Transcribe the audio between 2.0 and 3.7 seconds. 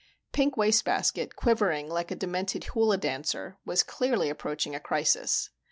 a demented hula dancer,